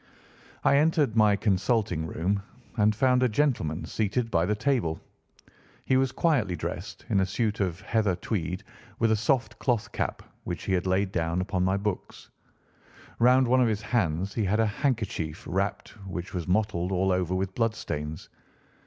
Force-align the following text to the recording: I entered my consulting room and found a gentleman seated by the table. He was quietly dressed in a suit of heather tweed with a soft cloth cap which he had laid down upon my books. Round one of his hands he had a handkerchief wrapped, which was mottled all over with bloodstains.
I 0.63 0.77
entered 0.77 1.15
my 1.15 1.35
consulting 1.35 2.07
room 2.07 2.41
and 2.75 2.95
found 2.95 3.21
a 3.21 3.29
gentleman 3.29 3.85
seated 3.85 4.31
by 4.31 4.47
the 4.47 4.55
table. 4.55 4.99
He 5.85 5.95
was 5.95 6.11
quietly 6.11 6.55
dressed 6.55 7.05
in 7.09 7.19
a 7.19 7.25
suit 7.27 7.59
of 7.59 7.81
heather 7.81 8.15
tweed 8.15 8.63
with 8.97 9.11
a 9.11 9.15
soft 9.15 9.59
cloth 9.59 9.91
cap 9.91 10.23
which 10.43 10.63
he 10.63 10.73
had 10.73 10.87
laid 10.87 11.11
down 11.11 11.39
upon 11.39 11.63
my 11.63 11.77
books. 11.77 12.31
Round 13.19 13.47
one 13.47 13.61
of 13.61 13.67
his 13.67 13.83
hands 13.83 14.33
he 14.33 14.43
had 14.45 14.59
a 14.59 14.65
handkerchief 14.65 15.43
wrapped, 15.47 15.89
which 16.07 16.33
was 16.33 16.47
mottled 16.47 16.91
all 16.91 17.11
over 17.11 17.35
with 17.35 17.53
bloodstains. 17.53 18.27